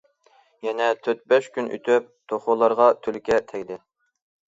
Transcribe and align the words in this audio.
يەنە 0.67 0.87
تۆت- 1.09 1.21
بەش 1.35 1.51
كۈن 1.59 1.71
ئۆتۈپ، 1.77 2.09
توخۇلارغا 2.35 2.91
تۈلكە 3.05 3.43
تەگدى. 3.55 3.83